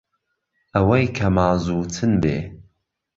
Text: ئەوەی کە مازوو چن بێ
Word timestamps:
ئەوەی 0.75 1.05
کە 1.17 1.27
مازوو 1.35 1.89
چن 1.93 2.11
بێ 2.21 2.37